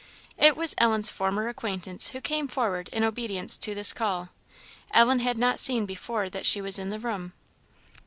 [0.39, 4.29] It was Ellen's former acquaintance who came forward in obedience to this call.
[4.95, 7.33] Ellen had not seen before that she was in the room.